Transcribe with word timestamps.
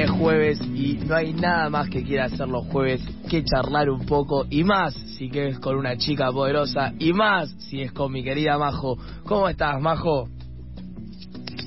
Es 0.00 0.10
jueves 0.12 0.58
y 0.62 0.94
no 1.06 1.14
hay 1.14 1.34
nada 1.34 1.68
más 1.68 1.90
que 1.90 2.02
quiera 2.02 2.24
hacer 2.24 2.48
los 2.48 2.66
jueves 2.68 3.02
que 3.28 3.44
charlar 3.44 3.90
un 3.90 4.06
poco 4.06 4.46
y 4.48 4.64
más 4.64 4.94
si 4.94 5.28
que 5.28 5.48
es 5.48 5.58
con 5.58 5.76
una 5.76 5.98
chica 5.98 6.32
poderosa 6.32 6.94
y 6.98 7.12
más 7.12 7.50
si 7.68 7.82
es 7.82 7.92
con 7.92 8.10
mi 8.10 8.24
querida 8.24 8.56
Majo. 8.56 8.96
¿Cómo 9.26 9.46
estás, 9.46 9.78
Majo? 9.78 10.26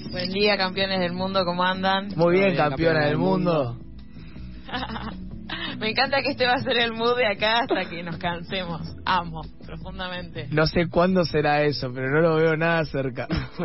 Buen 0.10 0.32
día, 0.32 0.58
campeones 0.58 1.00
del 1.02 1.14
mundo, 1.14 1.46
¿cómo 1.46 1.64
andan? 1.64 2.08
Muy 2.16 2.38
bien, 2.38 2.56
campeona 2.56 3.06
del 3.06 3.20
mundo. 3.20 3.78
Me 5.80 5.92
encanta 5.92 6.24
que 6.24 6.32
este 6.32 6.48
va 6.48 6.54
a 6.54 6.60
ser 6.60 6.80
el 6.80 6.94
mood 6.94 7.16
de 7.16 7.28
acá 7.28 7.60
hasta 7.60 7.88
que 7.88 8.02
nos 8.02 8.18
cansemos. 8.18 8.82
Amo, 9.06 9.42
profundamente. 9.64 10.48
No 10.50 10.66
sé 10.66 10.88
cuándo 10.90 11.24
será 11.24 11.62
eso, 11.62 11.92
pero 11.94 12.10
no 12.10 12.22
lo 12.22 12.36
veo 12.38 12.58
nada 12.58 12.84
cerca. 12.86 13.28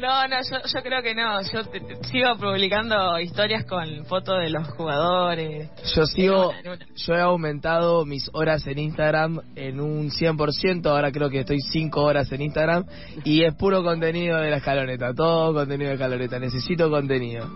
No, 0.00 0.28
no, 0.28 0.36
yo, 0.42 0.56
yo 0.74 0.82
creo 0.82 1.02
que 1.02 1.14
no. 1.14 1.40
Yo 1.52 1.64
te- 1.64 1.80
te- 1.80 2.04
sigo 2.04 2.36
publicando 2.38 3.18
historias 3.18 3.64
con 3.64 4.04
fotos 4.06 4.38
de 4.40 4.50
los 4.50 4.68
jugadores. 4.68 5.70
Yo 5.94 6.06
sigo, 6.06 6.52
En 6.52 6.58
una, 6.60 6.60
en 6.60 6.68
una. 6.68 6.86
yo 6.94 7.14
he 7.14 7.20
aumentado 7.20 8.04
mis 8.04 8.28
horas 8.34 8.66
en 8.66 8.78
Instagram 8.78 9.40
en 9.54 9.80
un 9.80 10.10
100%, 10.10 10.86
ahora 10.86 11.10
creo 11.12 11.30
que 11.30 11.40
estoy 11.40 11.60
5 11.60 12.02
horas 12.02 12.30
en 12.32 12.42
Instagram 12.42 12.84
y 13.24 13.44
es 13.44 13.54
puro 13.54 13.82
contenido 13.82 14.38
de 14.38 14.50
la 14.50 14.58
escaloneta, 14.58 15.14
todo 15.14 15.54
contenido 15.54 15.88
de 15.88 15.94
escaloneta, 15.94 16.38
necesito 16.38 16.90
contenido. 16.90 17.46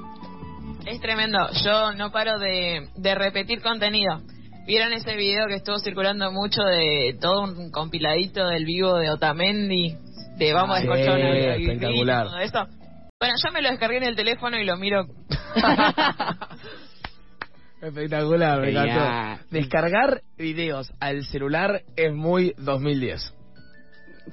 Es 0.86 1.00
tremendo. 1.00 1.38
Yo 1.64 1.92
no 1.92 2.10
paro 2.10 2.38
de, 2.38 2.88
de 2.96 3.14
repetir 3.14 3.60
contenido. 3.60 4.20
¿Vieron 4.66 4.92
ese 4.92 5.16
video 5.16 5.46
que 5.46 5.56
estuvo 5.56 5.78
circulando 5.78 6.30
mucho 6.32 6.62
de 6.62 7.16
todo 7.20 7.42
un 7.42 7.70
compiladito 7.70 8.46
del 8.48 8.64
vivo 8.64 8.94
de 8.96 9.10
Otamendi? 9.10 9.96
De 10.40 10.52
vamos 10.52 10.78
a 10.78 10.80
Sí, 10.80 10.86
descolchar 10.88 11.20
una 11.20 11.30
vida 11.32 11.52
divina, 11.54 11.72
espectacular. 11.74 12.26
todo 12.26 12.38
eso. 12.38 12.66
Bueno, 13.20 13.34
yo 13.44 13.52
me 13.52 13.62
lo 13.62 13.70
descargué 13.70 13.96
en 13.98 14.04
el 14.04 14.16
teléfono 14.16 14.58
y 14.58 14.64
lo 14.64 14.76
miro. 14.76 15.04
Espectacular, 17.82 18.60
me 18.60 18.70
encantó. 18.70 19.44
Descargar 19.50 20.20
videos 20.36 20.92
al 21.00 21.24
celular 21.24 21.82
es 21.96 22.12
muy 22.14 22.52
2010. 22.58 23.34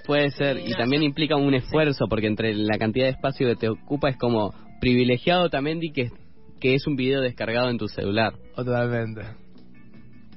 Puede 0.05 0.31
ser, 0.31 0.58
Sí, 0.58 0.64
y 0.67 0.72
no, 0.72 0.77
también 0.77 1.03
implica 1.03 1.36
un 1.38 1.53
esfuerzo, 1.53 2.05
porque 2.09 2.27
entre 2.27 2.53
la 2.53 2.77
cantidad 2.77 3.05
de 3.05 3.11
espacio 3.11 3.47
que 3.47 3.55
te 3.55 3.69
ocupa 3.69 4.09
es 4.09 4.17
como 4.17 4.53
privilegiado 4.81 5.49
también 5.49 5.80
di 5.80 5.92
que, 5.92 6.09
que 6.59 6.75
es 6.75 6.86
un 6.88 6.95
video 6.95 7.21
descargado 7.21 7.69
en 7.69 7.77
tu 7.77 7.88
celular. 7.88 8.33
Totalmente. 8.55 9.21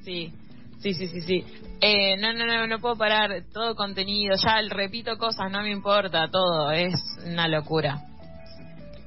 Sí, 0.03 0.33
sí, 0.81 0.95
sí, 0.95 1.09
sí, 1.09 1.21
sí. 1.21 1.45
Eh, 1.81 2.17
no, 2.19 2.33
no, 2.33 2.47
no, 2.47 2.67
no 2.67 2.79
puedo 2.79 2.97
parar. 2.97 3.45
Todo 3.53 3.75
contenido, 3.75 4.35
ya 4.37 4.61
repito 4.69 5.17
cosas, 5.17 5.51
no 5.51 5.63
me 5.63 5.71
importa, 5.71 6.29
todo. 6.31 6.71
Es 6.71 6.95
una 7.25 7.49
locura. 7.49 8.03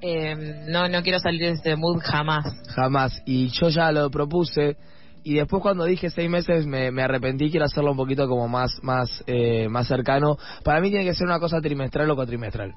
Eh, 0.01 0.65
no, 0.67 0.89
no 0.89 1.01
quiero 1.01 1.19
salir 1.19 1.41
de 1.41 1.51
este 1.51 1.75
mood 1.75 1.99
jamás. 2.03 2.45
Jamás. 2.75 3.21
Y 3.25 3.47
yo 3.49 3.69
ya 3.69 3.91
lo 3.91 4.09
propuse. 4.09 4.75
Y 5.23 5.35
después 5.35 5.61
cuando 5.61 5.85
dije 5.85 6.09
seis 6.09 6.29
meses 6.29 6.65
me, 6.65 6.91
me 6.91 7.03
arrepentí, 7.03 7.49
quiero 7.49 7.65
hacerlo 7.65 7.91
un 7.91 7.97
poquito 7.97 8.27
como 8.27 8.49
más, 8.49 8.79
más, 8.81 9.23
eh, 9.27 9.69
más 9.69 9.87
cercano. 9.87 10.37
Para 10.63 10.81
mí 10.81 10.89
tiene 10.89 11.05
que 11.05 11.15
ser 11.15 11.27
una 11.27 11.39
cosa 11.39 11.61
trimestral 11.61 12.11
o 12.11 12.15
cuatrimestral. 12.15 12.73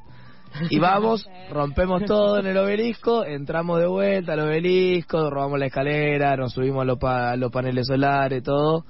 Y 0.71 0.79
vamos, 0.79 1.29
rompemos 1.51 2.05
todo 2.05 2.39
en 2.39 2.47
el 2.47 2.57
obelisco, 2.57 3.25
entramos 3.25 3.79
de 3.81 3.87
vuelta 3.87 4.33
al 4.33 4.41
obelisco, 4.41 5.29
robamos 5.31 5.59
la 5.59 5.67
escalera, 5.67 6.37
nos 6.37 6.53
subimos 6.53 6.83
a 6.83 6.84
los, 6.84 6.99
pa- 6.99 7.33
a 7.33 7.37
los 7.37 7.51
paneles 7.53 7.87
solares, 7.87 8.43
todo. 8.43 8.85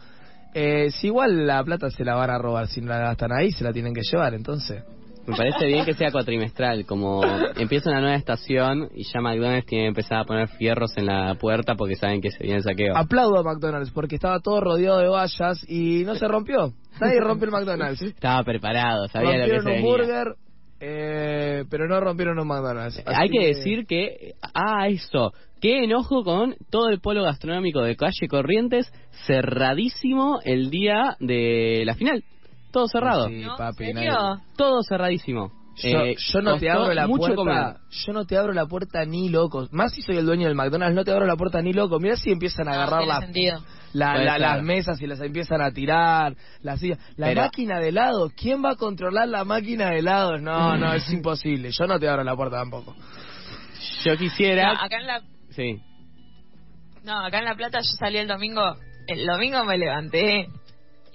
Eh, 0.55 0.91
si 0.91 1.09
igual 1.09 1.47
la 1.47 1.63
plata 1.65 1.91
se 1.91 2.05
la 2.05 2.15
van 2.15 2.31
a 2.31 2.39
robar, 2.39 2.67
si 2.69 2.81
no 2.81 2.89
la 2.89 2.99
gastan 2.99 3.31
ahí, 3.33 3.51
se 3.51 3.65
la 3.65 3.73
tienen 3.73 3.93
que 3.93 4.01
llevar, 4.11 4.35
entonces. 4.35 4.83
Me 5.27 5.37
parece 5.37 5.67
bien 5.67 5.85
que 5.85 5.93
sea 5.95 6.13
cuatrimestral, 6.13 6.87
como 6.87 7.21
empieza 7.57 7.91
una 7.91 8.01
nueva 8.01 8.15
estación 8.15 8.89
y 8.95 9.03
ya 9.13 9.21
McDonald's 9.21 9.67
tiene 9.67 9.83
que 9.85 9.89
empezar 9.89 10.19
a 10.21 10.25
poner 10.25 10.47
fierros 10.51 10.97
en 10.97 11.07
la 11.07 11.35
puerta 11.35 11.75
porque 11.75 11.97
saben 11.97 12.21
que 12.21 12.31
se 12.31 12.45
viene 12.45 12.59
el 12.59 12.63
saqueo. 12.63 12.97
Aplaudo 12.97 13.41
a 13.41 13.43
McDonald's 13.43 13.91
porque 13.91 14.15
estaba 14.15 14.39
todo 14.39 14.61
rodeado 14.61 14.99
de 15.01 15.09
vallas 15.09 15.69
y 15.69 16.05
no 16.05 16.15
se 16.15 16.29
rompió. 16.29 16.73
Nadie 17.01 17.19
rompió 17.19 17.47
el 17.47 17.51
McDonald's. 17.53 18.03
Estaba 18.03 18.45
preparado, 18.45 19.09
sabía 19.09 19.31
lo 19.39 19.47
que 19.47 19.59
rompieron 19.59 19.65
se 19.65 19.69
un 19.71 19.75
venía. 19.75 19.91
burger, 19.91 20.35
eh, 20.81 21.65
pero 21.71 21.89
no 21.89 22.01
rompieron 22.01 22.39
un 22.39 22.47
McDonald's. 22.49 23.03
Hay 23.07 23.29
que 23.29 23.47
decir 23.47 23.87
que, 23.87 24.35
ah, 24.55 24.89
eso, 24.89 25.33
qué 25.61 25.85
enojo 25.85 26.23
con 26.23 26.57
todo 26.71 26.89
el 26.89 27.01
polo 27.01 27.23
gastronómico 27.23 27.81
de 27.83 27.97
calle 27.97 28.29
Corrientes 28.29 28.93
cerradísimo 29.27 30.41
el 30.45 30.71
día 30.71 31.17
de 31.19 31.83
la 31.85 31.95
final. 31.95 32.25
Todo 32.73 32.89
cerrado. 32.89 33.29
Todo 34.57 34.83
cerradísimo. 34.83 35.51
Yo, 35.77 35.89
Eh, 36.01 36.17
yo 36.33 36.41
no 36.41 36.57
te 36.59 36.71
abro 36.71 36.93
la 36.95 37.07
mucho 37.07 37.35
puerta. 37.35 37.35
comer. 37.37 37.77
Yo 37.91 38.13
no 38.15 38.25
te 38.25 38.37
abro 38.39 38.53
la 38.55 38.67
puerta 38.67 39.05
ni 39.05 39.29
loco. 39.29 39.69
Más 39.73 39.93
si 39.93 40.01
soy 40.03 40.17
el 40.17 40.25
dueño 40.27 40.47
del 40.47 40.55
McDonald's, 40.57 40.95
no 40.95 41.05
te 41.05 41.11
abro 41.13 41.27
la 41.27 41.37
puerta 41.37 41.61
ni 41.61 41.73
loco. 41.75 41.99
Mira 42.01 42.17
si 42.17 42.31
empiezan 42.31 42.69
a 42.69 42.73
No, 42.77 42.77
agarrar 42.83 43.05
la- 43.93 44.39
las 44.39 44.63
mesas 44.63 45.01
y 45.03 45.07
las 45.07 45.21
empiezan 45.21 45.61
a 45.61 45.71
tirar. 45.71 46.35
Las 46.63 46.81
sillas. 46.81 46.99
La 47.17 47.27
Pero- 47.29 47.43
máquina 47.43 47.79
de 47.79 47.89
helado. 47.89 48.31
¿Quién 48.35 48.65
va 48.65 48.71
a 48.73 48.77
controlar 48.77 49.29
la 49.29 49.45
máquina 49.45 49.91
de 49.91 49.99
helados? 49.99 50.41
No, 50.41 50.77
no, 50.79 50.95
es 50.95 51.11
imposible. 51.11 51.71
Yo 51.71 51.87
no 51.87 51.99
te 51.99 52.09
abro 52.09 52.25
la 52.25 52.35
puerta 52.37 52.57
tampoco. 52.57 52.95
Yo 54.05 54.17
quisiera... 54.17 54.73
No, 54.75 54.81
acá 54.81 54.99
en 54.99 55.07
la 55.07 55.21
Sí. 55.51 55.81
No, 57.05 57.25
acá 57.25 57.39
en 57.39 57.45
La 57.45 57.55
Plata 57.55 57.79
yo 57.81 57.91
salí 57.99 58.19
el 58.19 58.27
domingo, 58.29 58.63
el 59.07 59.25
domingo 59.27 59.65
me 59.65 59.79
levanté 59.79 60.49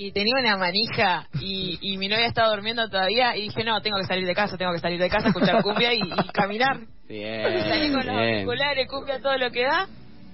y 0.02 0.12
tenía 0.12 0.34
una 0.40 0.58
manija 0.58 1.28
y, 1.40 1.78
y 1.80 1.98
mi 1.98 2.08
novia 2.08 2.26
estaba 2.26 2.50
durmiendo 2.50 2.90
todavía 2.90 3.36
y 3.38 3.44
dije, 3.44 3.64
no, 3.64 3.82
tengo 3.82 3.98
que 4.00 4.06
salir 4.06 4.26
de 4.26 4.34
casa, 4.34 4.58
tengo 4.58 4.74
que 4.74 4.80
salir 4.80 5.00
de 5.00 5.10
casa, 5.10 5.28
escuchar 5.28 5.62
cumbia 5.62 5.94
y, 5.94 6.00
y 6.00 6.28
caminar. 6.34 6.80
Bien, 7.08 7.62
salí 7.70 7.92
con 7.92 8.06
los 8.08 8.16
bien. 8.16 8.34
auriculares, 8.34 8.88
cumbia, 8.90 9.22
todo 9.22 9.38
lo 9.38 9.52
que 9.52 9.62
da. 9.64 9.88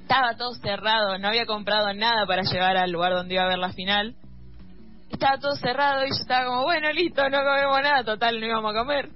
Estaba 0.03 0.37
todo 0.37 0.53
cerrado, 0.53 1.17
no 1.17 1.27
había 1.27 1.45
comprado 1.45 1.93
nada 1.93 2.25
para 2.25 2.43
llevar 2.43 2.77
al 2.77 2.91
lugar 2.91 3.11
donde 3.11 3.33
iba 3.33 3.43
a 3.43 3.47
ver 3.49 3.57
la 3.57 3.73
final. 3.73 4.15
Estaba 5.11 5.37
todo 5.37 5.53
cerrado 5.57 6.05
y 6.05 6.09
yo 6.11 6.15
estaba 6.21 6.45
como, 6.45 6.63
bueno, 6.63 6.89
listo, 6.93 7.27
no 7.29 7.39
comemos 7.39 7.81
nada, 7.81 8.03
total, 8.05 8.39
no 8.39 8.45
íbamos 8.45 8.73
a 8.73 8.77
comer. 8.79 9.09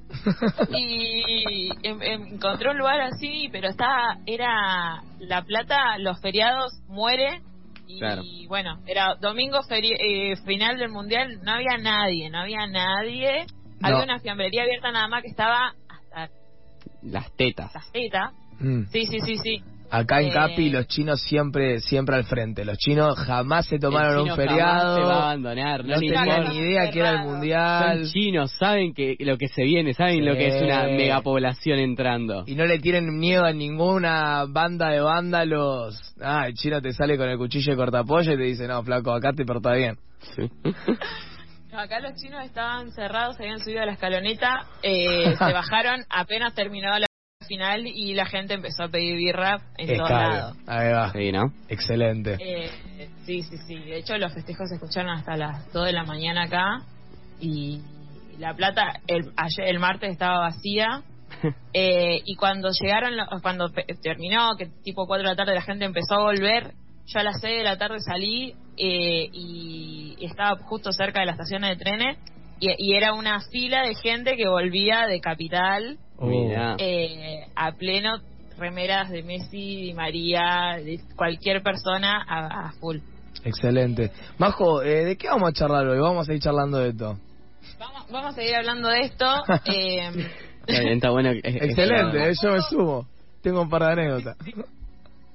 y 0.78 1.70
em- 1.84 2.02
em- 2.02 2.34
encontré 2.34 2.72
un 2.72 2.78
lugar 2.78 3.00
así, 3.00 3.48
pero 3.54 3.70
estaba, 3.70 4.18
era 4.26 5.02
La 5.20 5.44
Plata, 5.44 5.98
los 5.98 6.20
feriados, 6.20 6.74
muere. 6.90 7.42
Y 7.88 8.00
Claro. 8.00 8.22
bueno, 8.48 8.80
era 8.88 9.16
domingo 9.16 9.60
feri- 9.64 9.98
eh, 10.00 10.36
final 10.46 10.78
del 10.78 10.90
mundial, 10.90 11.40
no 11.44 11.52
había 11.52 11.78
nadie, 11.78 12.30
no 12.30 12.40
había 12.40 12.66
nadie. 12.68 13.46
No. 13.80 13.88
Había 13.88 14.04
una 14.04 14.20
fiambrería 14.20 14.64
abierta 14.64 14.92
nada 14.92 15.08
más 15.08 15.24
que 15.24 15.30
estaba 15.30 15.74
hasta 15.90 16.30
Las 17.02 17.36
tetas. 17.36 17.74
la 17.74 17.82
teta. 17.92 18.32
Mm. 18.60 18.84
Sí, 18.92 19.06
sí, 19.08 19.20
sí, 19.22 19.38
sí. 19.38 19.64
Acá 19.92 20.22
en 20.22 20.30
Eh, 20.30 20.32
Capi 20.32 20.70
los 20.70 20.88
chinos 20.88 21.22
siempre 21.22 21.80
siempre 21.80 22.16
al 22.16 22.24
frente. 22.24 22.64
Los 22.64 22.78
chinos 22.78 23.20
jamás 23.20 23.68
se 23.68 23.78
tomaron 23.78 24.30
un 24.30 24.36
feriado. 24.36 24.96
te 24.96 25.04
va 25.04 25.14
a 25.14 25.24
abandonar, 25.32 25.84
no, 25.84 25.96
no 25.96 26.00
tenían 26.00 26.50
ni 26.50 26.58
idea 26.60 26.90
que 26.90 27.00
era 27.00 27.12
el 27.12 27.28
mundial. 27.28 27.98
Son 28.06 28.12
chinos, 28.14 28.52
saben 28.58 28.94
que 28.94 29.18
lo 29.20 29.38
que 29.38 29.50
se 29.50 29.64
viene, 29.64 29.94
saben 29.94 30.26
lo 30.26 30.34
que 30.34 30.48
es 30.48 30.64
una 30.64 30.84
megapoblación 30.84 31.80
entrando. 31.80 32.44
Y 32.48 32.56
no 32.56 32.66
le 32.66 32.80
tienen 32.80 33.20
miedo 33.20 33.44
a 33.44 33.52
ninguna 33.52 34.46
banda 34.48 34.90
de 34.90 35.02
vándalos. 35.02 36.16
Ah, 36.22 36.48
el 36.48 36.54
chino 36.54 36.82
te 36.82 36.94
sale 36.94 37.18
con 37.18 37.28
el 37.28 37.38
cuchillo 37.38 37.72
de 37.74 37.78
cortapollo 37.78 38.32
y 38.34 38.38
te 38.38 38.44
dice, 38.44 38.68
no, 38.68 38.82
flaco, 38.84 39.12
acá 39.12 39.34
te 39.34 39.44
porta 39.46 39.74
bien. 39.74 39.98
Acá 41.74 42.02
los 42.02 42.16
chinos 42.22 42.44
estaban 42.44 42.92
cerrados, 42.92 43.38
se 43.38 43.44
habían 43.44 43.60
subido 43.60 43.82
a 43.82 43.86
la 43.86 43.94
escaloneta, 43.94 44.66
eh, 44.84 45.34
se 45.38 45.44
bajaron 45.54 46.02
apenas 46.10 46.54
terminó 46.54 46.90
la 47.00 47.06
final 47.56 47.86
y 47.88 48.14
la 48.14 48.26
gente 48.26 48.54
empezó 48.54 48.84
a 48.84 48.88
pedir 48.90 49.16
birra 49.18 49.58
en 49.78 49.88
todos 49.98 50.10
lados. 50.10 50.58
Ahí 50.68 50.92
va. 50.94 51.12
Sí, 51.12 51.32
¿no? 51.32 51.52
Excelente. 51.68 52.38
Eh, 52.40 52.70
sí, 53.26 53.42
sí, 53.44 53.58
sí. 53.68 53.76
De 53.76 53.98
hecho, 53.98 54.18
los 54.18 54.34
festejos 54.34 54.70
se 54.70 54.76
escucharon 54.76 55.10
hasta 55.12 55.36
las 55.36 55.72
2 55.74 55.86
de 55.86 55.94
la 55.94 56.04
mañana 56.06 56.44
acá 56.44 56.84
y 57.40 57.82
La 58.38 58.54
Plata 58.56 58.94
el, 59.08 59.32
ayer, 59.36 59.68
el 59.68 59.80
martes 59.80 60.12
estaba 60.12 60.40
vacía. 60.40 61.02
Eh, 61.74 62.22
y 62.26 62.36
cuando 62.36 62.70
llegaron, 62.80 63.14
cuando 63.42 63.70
pe- 63.72 63.86
terminó, 64.04 64.56
que 64.58 64.68
tipo 64.84 65.08
4 65.08 65.24
de 65.24 65.30
la 65.30 65.36
tarde 65.38 65.56
la 65.56 65.62
gente 65.62 65.86
empezó 65.86 66.16
a 66.16 66.24
volver, 66.24 66.74
yo 67.08 67.20
a 67.20 67.24
las 67.24 67.40
6 67.42 67.58
de 67.60 67.64
la 67.64 67.78
tarde 67.78 67.98
salí 68.02 68.54
eh, 68.78 69.30
y 69.32 70.18
estaba 70.20 70.58
justo 70.64 70.92
cerca 70.92 71.22
de 71.22 71.26
la 71.28 71.32
estación 71.32 71.62
de 71.64 71.76
trenes 71.78 72.18
y, 72.60 72.70
y 72.78 72.96
era 72.96 73.14
una 73.14 73.40
fila 73.50 73.82
de 73.88 73.96
gente 73.96 74.36
que 74.36 74.48
volvía 74.50 75.08
de 75.08 75.20
Capital 75.22 75.98
Oh. 76.24 76.76
Eh, 76.78 77.48
a 77.56 77.72
pleno 77.72 78.20
remeras 78.58 79.10
de 79.10 79.24
Messi, 79.24 79.76
Di 79.88 79.94
María, 79.94 80.78
de 80.78 81.00
cualquier 81.16 81.64
persona 81.64 82.24
a, 82.28 82.68
a 82.68 82.72
full. 82.74 83.00
Excelente. 83.44 84.12
Majo, 84.38 84.84
eh, 84.84 85.06
¿de 85.06 85.18
qué 85.18 85.28
vamos 85.28 85.50
a 85.50 85.54
charlar 85.54 85.88
hoy? 85.88 86.00
Vamos 86.00 86.30
a 86.30 86.34
ir 86.34 86.40
charlando 86.40 86.78
de 86.78 86.90
esto. 86.90 87.18
Vamos, 87.80 88.06
vamos 88.12 88.34
a 88.34 88.36
seguir 88.36 88.56
hablando 88.56 88.90
de 88.90 89.00
esto. 89.02 89.26
Eh, 89.66 90.28
Está 90.62 90.80
bien, 90.80 90.94
está 90.94 91.10
bueno. 91.10 91.32
Excelente, 91.44 92.30
eh, 92.30 92.34
yo 92.42 92.52
me 92.52 92.62
sumo. 92.62 93.08
Tengo 93.42 93.62
un 93.64 93.70
par 93.70 93.82
de 93.82 93.92
anécdotas. 93.94 94.38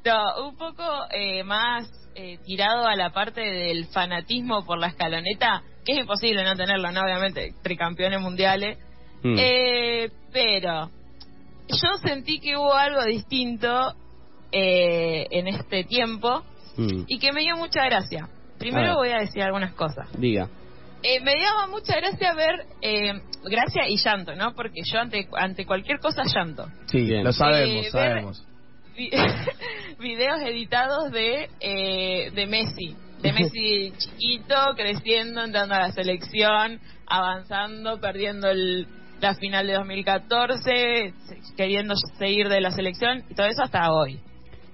no, 0.04 0.48
un 0.48 0.56
poco 0.56 0.84
eh, 1.10 1.42
más 1.42 1.90
eh, 2.14 2.38
tirado 2.46 2.86
a 2.86 2.94
la 2.94 3.10
parte 3.10 3.40
del 3.40 3.86
fanatismo 3.86 4.64
por 4.64 4.78
la 4.78 4.86
escaloneta, 4.86 5.62
que 5.84 5.94
es 5.94 5.98
imposible 5.98 6.44
no 6.44 6.54
tenerlo, 6.54 6.92
¿no? 6.92 7.00
Obviamente, 7.00 7.54
tricampeones 7.62 8.20
mundiales. 8.20 8.78
Mm. 9.34 9.37
Eh, 9.38 10.11
pero 10.32 10.90
yo 11.69 11.96
sentí 12.02 12.38
que 12.40 12.56
hubo 12.56 12.75
algo 12.75 13.05
distinto 13.05 13.94
eh, 14.52 15.26
en 15.31 15.49
este 15.49 15.84
tiempo 15.84 16.44
Mm. 16.78 17.05
y 17.06 17.19
que 17.19 17.32
me 17.32 17.40
dio 17.40 17.56
mucha 17.56 17.82
gracia. 17.87 18.28
Primero 18.58 18.84
A 18.84 18.88
ver. 18.88 18.96
voy 18.96 19.08
a 19.11 19.19
decir 19.20 19.43
algunas 19.43 19.73
cosas. 19.73 20.08
Diga. 20.19 20.49
Eh, 21.02 21.20
me 21.20 21.32
daba 21.40 21.67
mucha 21.69 21.96
gracia 21.96 22.34
ver, 22.34 22.67
eh, 22.82 23.14
gracia 23.44 23.88
y 23.88 23.96
llanto, 23.96 24.34
¿no? 24.34 24.55
Porque 24.55 24.81
yo 24.84 24.99
ante, 24.99 25.26
ante 25.38 25.64
cualquier 25.64 25.99
cosa 26.00 26.23
llanto. 26.25 26.67
Sí, 26.87 27.00
Bien. 27.02 27.25
lo 27.25 27.32
sabemos, 27.32 27.87
Eh, 27.87 27.90
sabemos. 27.90 28.44
Vi- 28.94 29.11
videos 30.00 30.40
editados 30.43 31.11
de, 31.12 31.49
eh, 31.61 32.31
de 32.32 32.46
Messi. 32.46 32.94
De 33.23 33.32
Messi 33.32 33.93
chiquito, 33.99 34.55
creciendo, 34.76 35.44
entrando 35.44 35.75
a 35.76 35.81
la 35.81 35.93
selección, 35.93 36.78
avanzando, 37.06 38.00
perdiendo 38.00 38.49
el, 38.50 38.87
la 39.20 39.34
final 39.34 39.66
de 39.66 39.74
2014, 39.74 41.12
se- 41.26 41.54
queriendo 41.56 41.94
seguir 42.18 42.48
de 42.48 42.60
la 42.60 42.70
selección, 42.70 43.22
y 43.30 43.34
todo 43.34 43.46
eso 43.46 43.62
hasta 43.62 43.92
hoy. 43.92 44.18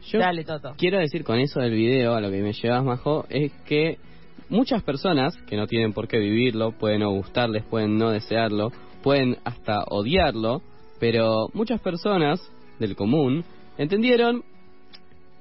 Yo 0.08 0.18
Dale, 0.18 0.44
Toto. 0.44 0.74
quiero 0.76 0.98
decir 0.98 1.22
con 1.24 1.38
eso 1.38 1.60
del 1.60 1.72
video, 1.72 2.14
a 2.14 2.20
lo 2.20 2.30
que 2.30 2.42
me 2.42 2.52
llevas, 2.52 2.82
Majo, 2.84 3.24
es 3.28 3.52
que 3.66 3.98
muchas 4.48 4.82
personas 4.82 5.36
que 5.46 5.56
no 5.56 5.66
tienen 5.66 5.92
por 5.92 6.08
qué 6.08 6.18
vivirlo, 6.18 6.72
pueden 6.72 7.00
no 7.00 7.10
gustarles, 7.12 7.64
pueden 7.64 7.96
no 7.98 8.10
desearlo, 8.10 8.72
pueden 9.02 9.38
hasta 9.44 9.84
odiarlo, 9.88 10.60
pero 10.98 11.48
muchas 11.54 11.80
personas 11.80 12.40
del 12.78 12.96
común 12.96 13.44
entendieron 13.78 14.42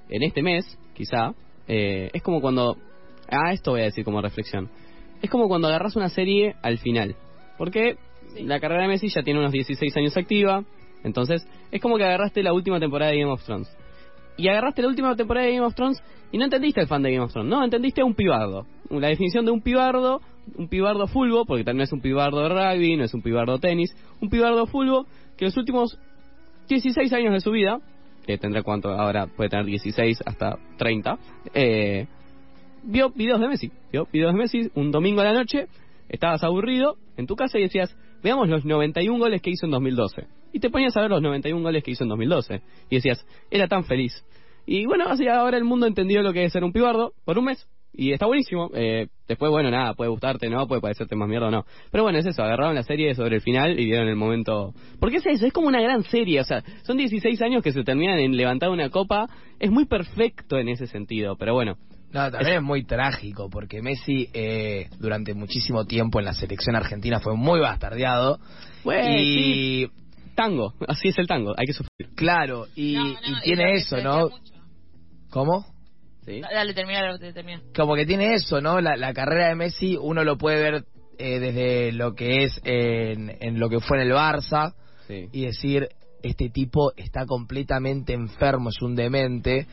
en 0.10 0.24
este 0.24 0.42
mes, 0.44 0.78
quizá, 0.94 1.34
eh, 1.68 2.10
es 2.14 2.22
como 2.22 2.42
cuando... 2.42 2.78
Ah, 3.30 3.54
esto 3.54 3.72
voy 3.72 3.82
a 3.82 3.86
decir 3.86 4.04
como 4.04 4.22
reflexión. 4.22 4.70
Es 5.22 5.30
como 5.30 5.48
cuando 5.48 5.70
agarras 5.70 5.96
una 5.96 6.10
serie 6.10 6.56
al 6.62 6.80
final. 6.80 7.16
Porque 7.58 7.96
La 8.40 8.60
carrera 8.60 8.84
de 8.84 8.88
Messi 8.88 9.10
ya 9.10 9.24
tiene 9.24 9.40
unos 9.40 9.52
16 9.52 9.96
años 9.98 10.16
activa. 10.18 10.64
Entonces, 11.04 11.48
es 11.72 11.82
como 11.82 11.98
que 11.98 12.04
agarraste 12.04 12.44
la 12.44 12.54
última 12.54 12.80
temporada 12.80 13.12
de 13.12 13.20
Game 13.20 13.32
of 13.32 13.44
Thrones. 13.44 13.70
Y 14.38 14.48
agarraste 14.48 14.82
la 14.82 14.88
última 14.88 15.16
temporada 15.16 15.46
de 15.46 15.54
Game 15.54 15.66
of 15.66 15.76
Thrones 15.76 16.02
y 16.32 16.38
no 16.38 16.46
entendiste 16.46 16.82
el 16.82 16.88
fan 16.88 17.04
de 17.04 17.12
Game 17.12 17.26
of 17.26 17.32
Thrones. 17.32 17.50
No, 17.50 17.64
entendiste 17.64 18.02
a 18.02 18.06
un 18.06 18.16
pibardo. 18.16 18.66
La 18.90 19.08
definición 19.08 19.46
de 19.46 19.52
un 19.52 19.62
pibardo, 19.62 20.22
un 20.56 20.68
pibardo 20.68 21.08
fulbo, 21.08 21.46
porque 21.46 21.64
también 21.64 21.84
es 21.84 21.94
un 21.94 22.02
pibardo 22.02 22.42
de 22.42 22.50
rugby, 22.50 22.96
no 22.96 23.04
es 23.04 23.14
un 23.14 23.22
pibardo 23.22 23.60
tenis. 23.60 23.96
Un 24.22 24.30
pibardo 24.30 24.66
fulbo 24.68 25.06
que 25.38 25.46
los 25.46 25.58
últimos 25.58 26.00
16 26.70 27.12
años 27.14 27.34
de 27.34 27.42
su 27.42 27.52
vida, 27.52 27.80
que 28.26 28.38
tendrá 28.38 28.64
cuánto 28.64 28.90
ahora, 28.90 29.28
puede 29.28 29.50
tener 29.50 29.66
16 29.66 30.22
hasta 30.26 30.58
30, 30.78 31.18
eh, 31.54 32.08
vio 32.84 33.10
videos 33.10 33.40
de 33.40 33.48
Messi. 33.48 33.72
Vio 33.92 34.08
videos 34.12 34.34
de 34.34 34.40
Messi 34.40 34.72
un 34.76 34.92
domingo 34.92 35.22
a 35.22 35.26
la 35.26 35.34
noche, 35.34 35.68
estabas 36.10 36.44
aburrido 36.44 36.98
en 37.18 37.28
tu 37.28 37.36
casa 37.36 37.60
y 37.60 37.64
decías, 37.64 37.96
veamos 38.24 38.50
los 38.50 38.66
91 38.66 39.18
goles 39.20 39.42
que 39.42 39.52
hizo 39.52 39.66
en 39.66 39.72
2012. 39.72 40.28
Y 40.54 40.60
te 40.60 40.70
ponías 40.70 40.96
a 40.98 41.02
ver 41.02 41.10
los 41.10 41.22
91 41.22 41.62
goles 41.62 41.84
que 41.84 41.92
hizo 41.92 42.04
en 42.04 42.10
2012. 42.10 42.62
Y 42.90 42.96
decías, 42.96 43.26
era 43.50 43.68
tan 43.68 43.84
feliz. 43.86 44.24
Y 44.66 44.86
bueno, 44.86 45.06
así 45.08 45.28
ahora 45.28 45.58
el 45.58 45.64
mundo 45.64 45.88
entendió 45.88 46.22
lo 46.22 46.34
que 46.34 46.46
es 46.46 46.54
ser 46.54 46.64
un 46.64 46.72
pibardo 46.72 47.14
por 47.26 47.38
un 47.38 47.46
mes. 47.46 47.68
Y 47.94 48.14
está 48.14 48.26
buenísimo. 48.26 48.70
Eh, 48.74 49.08
después, 49.28 49.52
bueno, 49.52 49.70
nada, 49.70 49.94
puede 49.96 50.10
gustarte, 50.10 50.50
¿no? 50.50 50.66
Puede 50.68 50.82
parecerte 50.82 51.16
más 51.16 51.28
mierda 51.28 51.48
o 51.48 51.52
no. 51.52 51.66
Pero 51.92 52.04
bueno, 52.04 52.20
es 52.20 52.26
eso. 52.26 52.42
Agarraron 52.42 52.74
la 52.74 52.84
serie 52.84 53.14
sobre 53.16 53.36
el 53.36 53.42
final 53.42 53.78
y 53.80 53.86
vieron 53.86 54.08
el 54.08 54.16
momento. 54.16 54.74
Porque 55.00 55.18
es 55.18 55.26
eso, 55.26 55.46
es 55.46 55.54
como 55.54 55.68
una 55.68 55.82
gran 55.82 56.04
serie. 56.04 56.40
O 56.40 56.44
sea, 56.46 56.64
son 56.84 56.98
16 56.98 57.42
años 57.42 57.62
que 57.62 57.74
se 57.74 57.84
terminan 57.84 58.20
en 58.20 58.38
levantar 58.38 58.70
una 58.70 58.90
copa. 58.90 59.28
Es 59.60 59.72
muy 59.72 59.86
perfecto 59.86 60.58
en 60.58 60.70
ese 60.70 60.88
sentido. 60.88 61.36
Pero 61.36 61.54
bueno, 61.54 61.76
No, 62.14 62.30
también 62.30 62.58
es 62.58 62.62
muy 62.62 62.84
trágico 62.84 63.50
porque 63.50 63.82
Messi 63.82 64.30
eh, 64.34 64.90
durante 65.00 65.34
muchísimo 65.34 65.86
tiempo 65.86 66.20
en 66.20 66.26
la 66.26 66.34
selección 66.34 66.76
argentina 66.76 67.20
fue 67.20 67.36
muy 67.36 67.60
bastardeado. 67.60 68.40
Bueno, 68.84 69.16
y 69.18 69.90
tango. 70.36 70.74
Así 70.88 71.10
es 71.10 71.18
el 71.18 71.28
tango. 71.28 71.54
Hay 71.58 71.66
que 71.68 71.74
sufrir. 71.74 72.10
claro, 72.16 72.68
y, 72.76 72.94
No, 72.96 73.06
no, 73.06 73.14
y 73.14 73.42
tiene 73.44 73.74
eso, 73.74 73.98
¿no? 74.02 74.30
mucho. 74.30 74.54
¿Cómo? 75.30 75.66
¿Sí? 76.26 76.42
Dale, 76.42 76.74
termina 76.74 77.12
lo 77.12 77.18
que 77.18 77.32
termina. 77.34 77.62
Como 77.76 77.96
que 77.96 78.06
tiene 78.06 78.34
eso, 78.34 78.60
¿no? 78.62 78.80
La, 78.82 78.96
la 78.98 79.14
carrera 79.14 79.48
de 79.48 79.56
Messi 79.56 79.98
uno 80.00 80.24
lo 80.24 80.38
puede 80.38 80.62
ver 80.62 80.86
eh, 81.18 81.40
desde 81.40 81.92
lo 81.94 82.14
que 82.14 82.44
es 82.44 82.60
en, 82.64 83.38
en 83.40 83.60
lo 83.60 83.70
que 83.70 83.80
fue 83.80 84.02
en 84.02 84.08
el 84.08 84.14
Barça 84.14 84.74
Sí. 85.08 85.28
y 85.32 85.46
decir, 85.46 85.90
este 86.24 86.50
tipo 86.50 86.94
está 86.96 87.26
completamente 87.26 88.14
enfermo, 88.14 88.70
es 88.70 88.82
un 88.82 88.96
demente, 88.96 89.66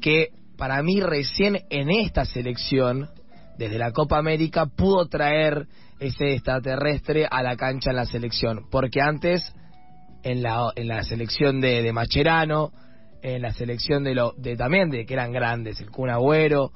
que 0.00 0.28
para 0.56 0.82
mí 0.82 1.00
recién 1.00 1.60
en 1.70 1.90
esta 1.90 2.24
selección, 2.24 3.08
desde 3.58 3.78
la 3.78 3.92
Copa 3.92 4.18
América, 4.18 4.66
pudo 4.66 5.06
traer 5.06 5.66
ese 6.00 6.34
extraterrestre 6.34 7.26
a 7.30 7.42
la 7.42 7.56
cancha 7.56 7.90
en 7.90 7.96
la 7.96 8.06
selección, 8.06 8.66
porque 8.70 9.00
antes 9.00 9.54
en 10.22 10.42
la, 10.42 10.72
en 10.74 10.88
la 10.88 11.02
selección 11.04 11.60
de, 11.60 11.82
de 11.82 11.92
Macherano, 11.92 12.72
en 13.22 13.42
la 13.42 13.52
selección 13.52 14.04
de, 14.04 14.14
lo, 14.14 14.32
de 14.36 14.56
también 14.56 14.90
de 14.90 15.06
que 15.06 15.14
eran 15.14 15.32
grandes, 15.32 15.80
el 15.80 15.90
Kun 15.90 16.10
Agüero, 16.10 16.72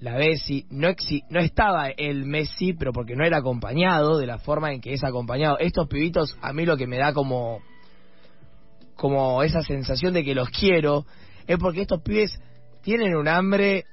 la 0.00 0.14
Bessi, 0.16 0.66
no, 0.70 0.88
exi- 0.88 1.24
no 1.30 1.40
estaba 1.40 1.88
el 1.88 2.24
Messi, 2.24 2.72
pero 2.74 2.92
porque 2.92 3.16
no 3.16 3.24
era 3.24 3.38
acompañado 3.38 4.18
de 4.18 4.26
la 4.26 4.38
forma 4.38 4.72
en 4.72 4.80
que 4.80 4.92
es 4.92 5.02
acompañado. 5.02 5.58
Estos 5.58 5.88
pibitos, 5.88 6.36
a 6.40 6.52
mí 6.52 6.64
lo 6.64 6.76
que 6.76 6.86
me 6.86 6.98
da 6.98 7.12
como, 7.12 7.60
como 8.94 9.42
esa 9.42 9.62
sensación 9.62 10.14
de 10.14 10.22
que 10.22 10.34
los 10.36 10.50
quiero, 10.50 11.04
es 11.48 11.58
porque 11.58 11.80
estos 11.80 12.02
pibes 12.02 12.38
tienen 12.88 13.14
un 13.16 13.28
hambre 13.28 13.84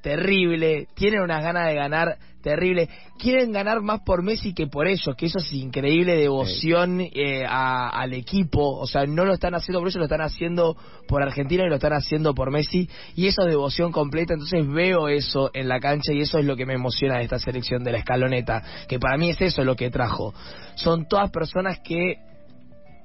terrible, 0.00 0.86
tienen 0.94 1.22
unas 1.22 1.42
ganas 1.42 1.66
de 1.66 1.74
ganar 1.74 2.18
terrible, 2.40 2.88
quieren 3.18 3.50
ganar 3.50 3.80
más 3.80 4.02
por 4.02 4.22
Messi 4.22 4.54
que 4.54 4.68
por 4.68 4.86
ellos, 4.86 5.16
que 5.16 5.26
eso 5.26 5.38
es 5.38 5.52
increíble 5.52 6.14
devoción 6.16 7.00
eh, 7.00 7.44
a- 7.44 7.88
al 7.88 8.12
equipo, 8.12 8.78
o 8.78 8.86
sea, 8.86 9.06
no 9.06 9.24
lo 9.24 9.34
están 9.34 9.56
haciendo 9.56 9.80
por 9.80 9.88
ellos, 9.88 9.96
lo 9.96 10.04
están 10.04 10.20
haciendo 10.20 10.76
por 11.08 11.20
Argentina 11.20 11.64
y 11.64 11.68
lo 11.68 11.74
están 11.74 11.94
haciendo 11.94 12.32
por 12.32 12.52
Messi, 12.52 12.88
y 13.16 13.26
eso 13.26 13.42
es 13.42 13.48
devoción 13.48 13.90
completa, 13.90 14.34
entonces 14.34 14.68
veo 14.68 15.08
eso 15.08 15.50
en 15.52 15.66
la 15.66 15.80
cancha 15.80 16.12
y 16.12 16.20
eso 16.20 16.38
es 16.38 16.44
lo 16.44 16.54
que 16.54 16.64
me 16.64 16.74
emociona 16.74 17.18
de 17.18 17.24
esta 17.24 17.40
selección 17.40 17.82
de 17.82 17.90
la 17.90 17.98
escaloneta, 17.98 18.62
que 18.86 19.00
para 19.00 19.18
mí 19.18 19.30
es 19.30 19.40
eso 19.40 19.64
lo 19.64 19.74
que 19.74 19.90
trajo, 19.90 20.32
son 20.76 21.08
todas 21.08 21.28
personas 21.32 21.80
que 21.80 22.18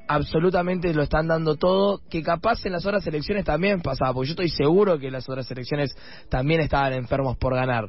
absolutamente 0.07 0.93
lo 0.93 1.03
están 1.03 1.27
dando 1.27 1.55
todo, 1.55 2.01
que 2.09 2.21
capaz 2.21 2.65
en 2.65 2.73
las 2.73 2.85
otras 2.85 3.05
elecciones 3.07 3.45
también 3.45 3.81
pasaba, 3.81 4.13
porque 4.13 4.27
yo 4.27 4.31
estoy 4.31 4.49
seguro 4.49 4.97
que 4.99 5.07
en 5.07 5.13
las 5.13 5.27
otras 5.29 5.49
elecciones 5.51 5.95
también 6.29 6.61
estaban 6.61 6.93
enfermos 6.93 7.37
por 7.37 7.53
ganar, 7.55 7.85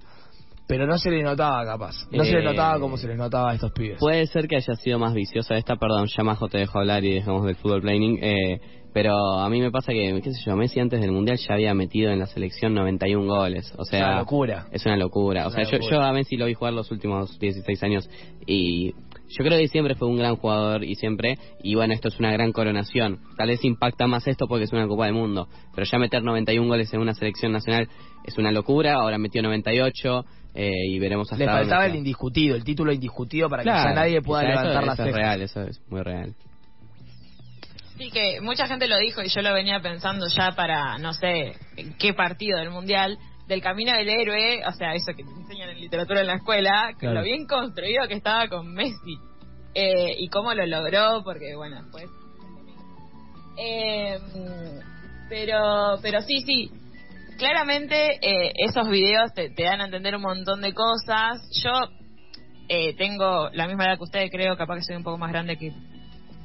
pero 0.67 0.87
no 0.87 0.99
se 0.99 1.11
les 1.11 1.25
notaba 1.25 1.65
capaz, 1.65 1.95
no 2.11 2.25
se 2.25 2.33
les 2.33 2.45
notaba 2.45 2.79
como 2.79 2.97
se 2.97 3.09
les 3.09 3.17
notaba 3.17 3.53
a 3.53 3.55
estos 3.55 3.73
pibes. 3.73 3.99
Puede 3.99 4.27
ser 4.27 4.49
que 4.49 4.57
haya 4.57 4.75
sido 4.77 4.99
más 4.99 5.15
viciosa 5.15 5.57
esta, 5.57 5.77
perdón, 5.77 6.07
ya 6.15 6.23
Majo 6.23 6.49
te 6.49 6.59
dejo 6.59 6.79
hablar 6.79 7.05
y 7.05 7.15
dejamos 7.15 7.47
del 7.47 7.57
fútbol 7.57 7.81
planning, 7.81 8.19
eh, 8.23 8.61
pero 8.93 9.39
a 9.39 9.49
mí 9.49 9.61
me 9.61 9.71
pasa 9.71 9.93
que, 9.93 10.21
qué 10.23 10.33
sé 10.33 10.41
yo, 10.45 10.57
Messi 10.57 10.81
antes 10.81 11.01
del 11.01 11.13
Mundial 11.13 11.39
ya 11.39 11.55
había 11.55 11.75
metido 11.75 12.11
en 12.11 12.19
la 12.19 12.27
selección 12.27 12.75
91 12.75 13.27
goles, 13.27 13.73
o 13.77 13.83
Es 13.83 13.89
sea... 13.89 14.09
una 14.09 14.19
locura. 14.21 14.67
Es 14.73 14.85
una 14.87 14.97
locura. 14.97 15.47
O 15.47 15.49
Es 15.51 15.55
sea, 15.55 15.65
yo, 15.65 15.79
yo 15.89 16.01
a 16.01 16.13
Messi 16.13 16.37
lo 16.37 16.47
vi 16.47 16.55
jugar 16.55 16.73
los 16.73 16.91
últimos 16.91 17.39
16 17.39 17.83
años 17.83 18.11
y 18.47 18.95
yo 19.29 19.45
creo 19.45 19.59
que 19.59 19.69
siempre 19.69 19.95
fue 19.95 20.09
un 20.09 20.17
gran 20.17 20.37
jugador 20.37 20.85
y 20.85 20.95
siempre, 20.95 21.39
y 21.63 21.75
bueno, 21.75 21.95
esto 21.95 22.09
es 22.09 22.19
una 22.19 22.33
gran 22.33 22.53
coronación. 22.53 23.19
Tal 23.37 23.49
vez 23.49 23.65
impacta 23.65 24.07
más 24.07 24.27
esto 24.27 24.47
porque 24.49 24.65
es 24.65 24.73
una 24.73 24.87
Copa 24.87 25.05
del 25.07 25.15
Mundo, 25.15 25.49
pero 25.75 25.87
ya 25.87 25.99
meter 25.99 26.23
91 26.23 26.67
goles 26.69 26.93
en 26.95 27.01
una 27.01 27.15
selección 27.15 27.53
nacional 27.53 27.89
es 28.25 28.39
una 28.39 28.51
locura. 28.53 28.95
Ahora 28.95 29.19
metió 29.19 29.43
98 29.43 30.25
eh, 30.55 30.71
y 30.89 30.99
veremos 30.99 31.31
hasta 31.31 31.45
Le 31.45 31.51
dónde 31.51 31.61
faltaba 31.65 31.87
el 31.87 31.97
indiscutido, 31.97 32.57
el 32.57 32.65
título 32.65 32.93
indiscutido 32.93 33.49
para 33.49 33.63
que 33.63 33.69
ya 33.69 33.93
nadie 33.93 34.23
pueda 34.23 34.43
o 34.43 34.45
sea, 34.47 34.55
eso- 34.55 34.63
levantar 34.65 34.83
eso, 34.83 34.87
las 34.91 34.99
es 34.99 35.05
cejas. 35.05 35.21
real, 35.21 35.43
eso 35.43 35.63
es 35.63 35.81
muy 35.91 36.03
real. 36.03 36.35
Sí, 37.97 38.11
que 38.13 38.41
mucha 38.41 38.67
gente 38.69 38.87
lo 38.87 38.97
dijo 38.99 39.23
y 39.23 39.29
yo 39.29 39.43
lo 39.43 39.53
venía 39.53 39.81
pensando 39.81 40.27
ya 40.29 40.53
para, 40.53 40.99
no 40.99 41.13
sé, 41.13 41.55
qué 41.99 42.15
partido 42.15 42.59
del 42.59 42.71
Mundial, 42.71 43.19
del 43.49 43.62
camino 43.62 43.93
del 43.95 44.09
héroe, 44.09 44.61
o 44.67 44.73
sea, 44.73 44.95
eso 44.95 45.12
que 45.17 45.25
te 45.25 45.31
enseñan 45.31 45.71
en 45.71 45.81
literatura 45.81 46.21
en 46.21 46.26
la 46.26 46.35
escuela, 46.37 46.93
Claro. 46.99 47.17
lo 47.17 47.23
bien 47.23 47.47
construido 47.47 48.07
que 48.07 48.14
estaba 48.14 48.47
con 48.49 48.73
Messi. 48.73 49.19
Eh, 49.75 50.14
y 50.19 50.28
cómo 50.28 50.52
lo 50.55 50.67
logró, 50.67 51.23
porque 51.25 51.55
bueno, 51.57 51.81
pues... 51.90 52.07
Eh, 53.57 54.19
pero, 55.28 55.99
pero 56.00 56.21
sí, 56.21 56.40
sí, 56.43 56.71
claramente 57.38 58.19
eh, 58.23 58.52
esos 58.57 58.88
videos 58.88 59.33
te, 59.35 59.50
te 59.50 59.64
dan 59.64 59.81
a 59.81 59.87
entender 59.87 60.14
un 60.17 60.23
montón 60.23 60.61
de 60.61 60.73
cosas. 60.75 61.40
Yo 61.62 61.73
eh, 62.69 62.95
tengo 62.97 63.49
la 63.52 63.67
misma 63.67 63.87
edad 63.87 63.97
que 63.97 64.05
ustedes, 64.05 64.31
creo, 64.31 64.57
capaz 64.57 64.76
que 64.76 64.83
soy 64.83 64.97
un 64.97 65.02
poco 65.05 65.19
más 65.19 65.31
grande 65.31 65.57
que 65.57 65.73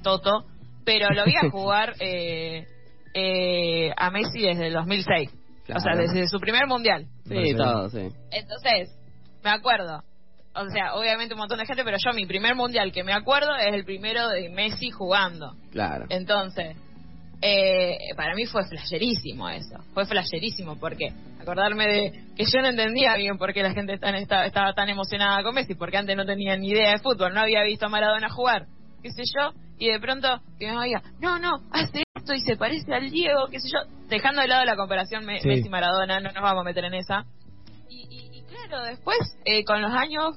Toto, 0.02 0.46
pero 0.86 1.10
lo 1.14 1.26
vi 1.26 1.34
a 1.36 1.50
jugar 1.52 1.94
eh, 2.00 2.66
eh, 3.14 3.92
a 3.96 4.10
Messi 4.10 4.42
desde 4.42 4.68
el 4.68 4.74
2006. 4.74 5.30
O 5.74 5.80
sea, 5.80 5.96
desde 5.96 6.28
su 6.28 6.40
primer 6.40 6.68
mundial. 6.68 7.08
Sí, 7.26 7.56
todo, 7.56 7.90
sí. 7.90 8.10
Entonces, 8.32 8.98
me 9.44 9.50
acuerdo, 9.50 10.04
o 10.56 10.70
sea, 10.70 10.96
obviamente 10.96 11.34
un 11.34 11.40
montón 11.40 11.60
de 11.60 11.66
gente, 11.66 11.84
pero 11.84 11.98
yo 12.04 12.14
mi 12.14 12.26
primer 12.26 12.56
mundial 12.56 12.92
que 12.92 13.04
me 13.04 13.14
acuerdo 13.14 13.56
es 13.56 13.74
el 13.74 13.86
primero 13.86 14.30
de 14.30 14.50
Messi 14.50 14.90
jugando. 14.92 15.56
Claro. 15.72 16.06
Entonces, 16.10 16.76
eh, 17.42 17.98
para 18.16 18.36
mí 18.36 18.46
fue 18.46 18.64
flasherísimo 18.66 19.50
eso. 19.50 19.78
Fue 19.94 20.06
flasherísimo 20.06 20.78
porque 20.80 21.10
acordarme 21.42 21.88
de 21.88 22.12
que 22.36 22.46
yo 22.46 22.62
no 22.62 22.70
entendía 22.70 23.16
bien 23.18 23.38
por 23.38 23.54
qué 23.54 23.64
la 23.64 23.74
gente 23.74 23.98
tan, 23.98 24.16
estaba, 24.16 24.46
estaba 24.46 24.74
tan 24.74 24.90
emocionada 24.90 25.44
con 25.44 25.56
Messi, 25.56 25.76
porque 25.76 25.98
antes 25.98 26.16
no 26.16 26.26
tenía 26.26 26.56
ni 26.56 26.70
idea 26.70 26.92
de 26.92 27.00
fútbol, 27.00 27.34
no 27.34 27.42
había 27.42 27.64
visto 27.64 27.88
a 27.88 27.90
Maradona 27.90 28.30
jugar, 28.30 28.68
qué 29.02 29.10
sé 29.12 29.24
yo, 29.38 29.52
y 29.84 29.92
de 29.92 30.00
pronto 30.00 30.28
que 30.58 30.68
me 30.68 30.78
oiga, 30.78 31.04
no, 31.20 31.40
no, 31.40 31.58
hace 31.72 32.04
esto 32.16 32.34
y 32.34 32.40
se 32.40 32.56
parece 32.56 32.94
al 32.94 33.10
Diego, 33.12 33.48
qué 33.52 33.60
sé 33.60 33.68
yo, 33.68 33.80
dejando 34.08 34.42
de 34.42 34.48
lado 34.48 34.64
la 34.64 34.78
comparación 34.78 35.26
Me- 35.26 35.42
Sí. 35.42 35.48
Messi-Maradona, 35.50 36.22
no 36.22 36.32
nos 36.32 36.42
vamos 36.42 36.62
a 36.62 36.64
meter 36.64 36.86
en 36.86 36.94
esa. 36.94 37.26
Y, 37.90 38.08
y- 38.10 38.38
y 38.40 38.44
claro, 38.44 38.84
después, 38.86 39.18
eh, 39.44 39.66
con 39.66 39.82
los 39.82 39.92
años, 39.92 40.36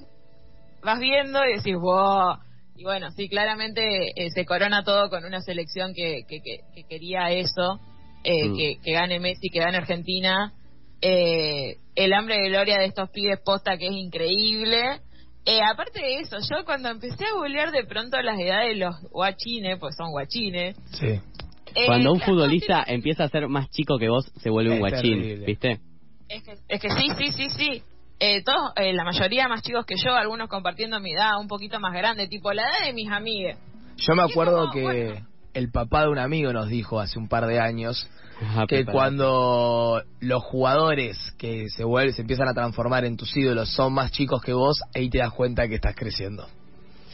vas 0.83 0.99
viendo 0.99 1.45
y 1.45 1.59
decís, 1.59 1.76
wow. 1.76 2.38
Y 2.75 2.83
bueno, 2.83 3.11
sí, 3.12 3.29
claramente 3.29 3.81
eh, 4.17 4.31
se 4.33 4.45
corona 4.45 4.83
todo 4.83 5.09
con 5.11 5.25
una 5.25 5.41
selección 5.41 5.95
que, 5.95 6.23
que, 6.29 6.41
que, 6.43 6.59
que 6.75 6.83
quería 6.88 7.31
eso, 7.31 7.79
eh, 8.25 8.49
Mm. 8.49 8.57
que, 8.57 8.79
que 8.83 8.93
gane 8.93 9.21
Messi, 9.21 9.49
que 9.50 9.61
gane 9.61 9.76
Argentina. 9.79 10.53
Eh, 11.00 11.76
el 11.95 12.12
hambre 12.15 12.37
de 12.43 12.49
gloria 12.49 12.79
de 12.79 12.87
estos 12.87 13.11
pibes 13.11 13.38
posta 13.45 13.76
que 13.79 13.87
es 13.87 13.93
increíble. 13.93 15.00
Eh, 15.47 15.61
aparte 15.62 16.00
de 16.00 16.21
eso, 16.21 16.38
yo 16.41 16.65
cuando 16.65 16.88
empecé 16.88 17.25
a 17.25 17.35
googlear 17.35 17.71
de 17.71 17.85
pronto 17.85 18.21
las 18.21 18.38
edades 18.38 18.71
de 18.71 18.85
los 18.85 19.00
guachines, 19.11 19.79
pues 19.79 19.95
son 19.97 20.11
guachines. 20.11 20.76
Sí. 20.91 21.07
eh, 21.07 21.87
Cuando 21.87 22.12
un 22.12 22.21
futbolista 22.21 22.85
empieza 22.87 23.25
a 23.25 23.29
ser 23.29 23.49
más 23.49 23.71
chico 23.71 23.97
que 23.97 24.09
vos, 24.09 24.26
se 24.43 24.50
vuelve 24.50 24.73
un 24.73 24.81
guachín, 24.81 25.21
terrible. 25.21 25.47
¿viste? 25.47 25.81
Es 26.29 26.43
que, 26.43 26.55
es 26.69 26.81
que 26.81 26.88
sí, 26.91 27.09
sí, 27.17 27.33
sí, 27.33 27.49
sí. 27.50 27.83
Eh, 28.19 28.43
todos, 28.43 28.73
eh, 28.76 28.93
la 28.93 29.05
mayoría 29.05 29.47
más 29.47 29.62
chicos 29.62 29.87
que 29.87 29.95
yo, 30.03 30.15
algunos 30.15 30.49
compartiendo 30.49 30.99
mi 30.99 31.12
edad, 31.12 31.38
un 31.38 31.47
poquito 31.49 31.79
más 31.79 31.93
grande, 31.93 32.26
tipo 32.29 32.53
la 32.53 32.62
edad 32.62 32.87
de 32.87 32.93
mis 32.93 33.11
amigas. 33.11 33.59
Yo 33.99 34.15
me 34.15 34.23
acuerdo 34.23 34.61
como, 34.62 34.73
que 34.73 34.83
bueno. 34.83 35.26
el 35.55 35.71
papá 35.71 36.03
de 36.03 36.09
un 36.09 36.19
amigo 36.19 36.53
nos 36.53 36.69
dijo 36.69 36.99
hace 36.99 37.19
un 37.19 37.29
par 37.29 37.47
de 37.47 37.61
años 37.61 38.11
Ah, 38.43 38.66
que 38.69 38.85
cuando 38.85 40.02
los 40.21 40.43
jugadores 40.43 41.33
que 41.38 41.69
se 41.69 41.85
vuelven, 41.85 42.14
se 42.14 42.23
empiezan 42.23 42.49
a 42.49 42.55
transformar 42.55 43.05
en 43.05 43.16
tus 43.16 43.35
ídolos 43.37 43.71
son 43.71 43.95
más 43.95 44.11
chicos 44.12 44.43
que 44.43 44.52
vos, 44.52 44.81
ahí 44.95 45.09
te 45.09 45.19
das 45.19 45.33
cuenta 45.33 45.69
que 45.69 45.76
estás 45.76 45.95
creciendo. 45.97 46.47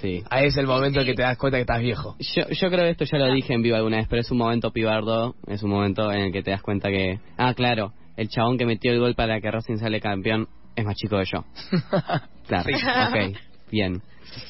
Sí. 0.00 0.24
Ahí 0.30 0.46
es 0.46 0.56
el 0.56 0.66
momento 0.66 1.00
sí. 1.00 1.06
que 1.06 1.14
te 1.14 1.22
das 1.22 1.38
cuenta 1.38 1.58
que 1.58 1.62
estás 1.62 1.80
viejo. 1.80 2.16
Yo, 2.18 2.48
yo 2.48 2.70
creo 2.70 2.84
que 2.84 2.90
esto 2.90 3.04
ya 3.04 3.18
lo 3.18 3.32
dije 3.32 3.54
en 3.54 3.62
vivo 3.62 3.76
alguna 3.76 3.98
vez, 3.98 4.08
pero 4.08 4.20
es 4.20 4.30
un 4.32 4.38
momento 4.38 4.72
pibardo, 4.72 5.36
es 5.46 5.62
un 5.62 5.70
momento 5.70 6.10
en 6.12 6.22
el 6.22 6.32
que 6.32 6.42
te 6.42 6.50
das 6.50 6.62
cuenta 6.62 6.88
que... 6.88 7.20
Ah, 7.36 7.54
claro, 7.54 7.92
el 8.16 8.28
chabón 8.28 8.58
que 8.58 8.66
metió 8.66 8.90
el 8.92 8.98
gol 8.98 9.14
para 9.14 9.40
que 9.40 9.48
Racing 9.50 9.76
sale 9.76 10.00
campeón 10.00 10.48
es 10.74 10.84
más 10.84 10.96
chico 10.96 11.18
que 11.18 11.24
yo. 11.24 11.44
Claro, 12.48 12.68
Sí. 12.68 12.74
ok, 12.74 13.38
bien. 13.70 14.02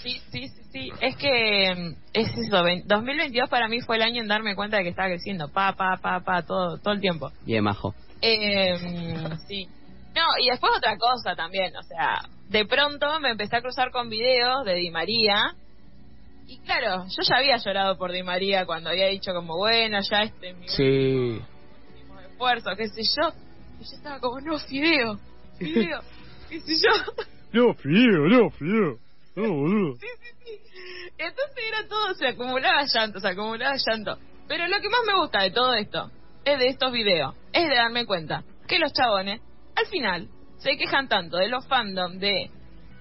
Sí, 0.03 0.21
sí, 0.31 0.49
sí, 0.49 0.63
sí. 0.73 0.91
Es 1.01 1.17
que 1.17 1.75
mm, 1.75 1.95
es 2.13 2.29
eso. 2.39 2.63
vein- 2.63 2.83
2022 2.87 3.49
para 3.49 3.69
mí 3.69 3.81
fue 3.81 3.97
el 3.97 4.03
año 4.03 4.23
en 4.23 4.29
darme 4.29 4.55
cuenta 4.55 4.77
de 4.79 4.83
que 4.85 4.89
estaba 4.91 5.09
creciendo. 5.09 5.49
Pa, 5.49 5.73
pa, 5.75 5.97
pa, 6.01 6.21
pa, 6.21 6.43
todo, 6.43 6.79
todo 6.79 6.95
el 6.95 7.01
tiempo. 7.01 7.31
Bien, 7.45 7.65
majo. 7.65 7.95
Eh, 8.21 8.77
sí. 9.49 9.67
No, 10.15 10.23
y 10.41 10.51
después 10.51 10.73
otra 10.77 10.97
cosa 10.99 11.35
también. 11.35 11.75
O 11.77 11.83
sea, 11.83 12.23
de 12.49 12.65
pronto 12.67 13.19
me 13.21 13.31
empecé 13.31 13.57
a 13.57 13.63
cruzar 13.63 13.91
con 13.91 14.09
videos 14.11 14.65
de 14.65 14.75
Di 14.75 14.91
María. 14.91 15.55
Y 16.47 16.59
claro, 16.59 17.05
yo 17.09 17.23
ya 17.23 17.37
había 17.37 17.57
llorado 17.57 17.97
por 17.97 18.13
Di 18.13 18.23
María 18.23 18.67
cuando 18.67 18.91
había 18.91 19.07
dicho 19.07 19.33
como, 19.33 19.57
bueno, 19.57 19.99
ya 20.11 20.23
este 20.25 20.51
es 20.51 20.57
mi 20.59 20.69
Sí. 20.69 21.41
último 21.89 22.21
esfuerzo, 22.21 22.71
qué 22.77 22.89
sé 22.89 23.03
yo. 23.03 23.29
Y 23.81 23.85
yo 23.85 23.97
estaba 23.97 24.21
como, 24.21 24.41
no, 24.41 24.59
Fideo, 24.59 25.19
Fideo, 25.59 26.01
qué 26.51 26.61
sé 26.61 26.75
yo. 26.77 26.91
No, 27.55 27.75
frío, 27.75 28.19
no, 28.29 28.49
frío. 28.51 28.97
No, 29.37 29.53
boludo. 29.53 29.95
Sí, 30.01 30.07
sí, 30.21 30.29
sí. 30.45 31.13
Entonces 31.19 31.65
era 31.69 31.89
todo, 31.89 32.15
se 32.15 32.27
acumulaba 32.29 32.83
llanto, 32.93 33.21
se 33.21 33.29
acumulaba 33.29 33.77
llanto. 33.77 34.19
Pero 34.49 34.67
lo 34.69 34.81
que 34.81 34.89
más 34.89 35.01
me 35.07 35.15
gusta 35.21 35.43
de 35.43 35.51
todo 35.51 35.75
esto, 35.75 36.11
es 36.45 36.59
de 36.59 36.69
estos 36.69 36.93
videos, 36.93 37.35
es 37.53 37.69
de 37.69 37.75
darme 37.75 38.05
cuenta 38.07 38.43
que 38.67 38.79
los 38.79 38.93
chabones, 38.93 39.41
al 39.77 39.87
final, 39.87 40.29
se 40.59 40.77
quejan 40.77 41.09
tanto 41.09 41.37
de 41.37 41.49
los 41.49 41.67
fandom 41.69 42.19
de 42.19 42.51